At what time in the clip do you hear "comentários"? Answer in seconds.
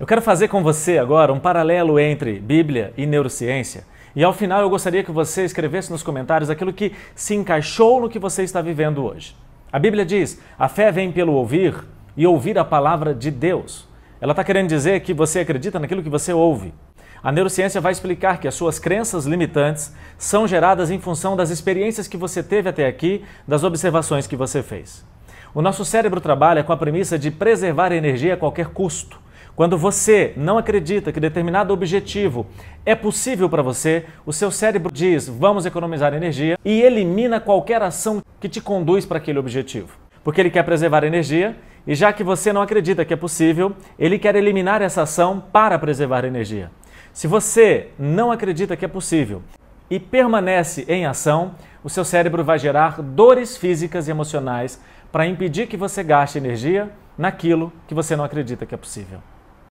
6.02-6.48